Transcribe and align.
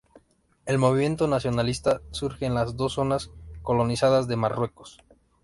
El 0.65 0.79
movimiento 0.79 1.27
nacionalista 1.27 2.01
surge 2.09 2.47
en 2.47 2.55
las 2.55 2.75
dos 2.75 2.93
zonas 2.93 3.29
colonizadas 3.61 4.27
de 4.27 4.35
Marruecos. 4.35 4.97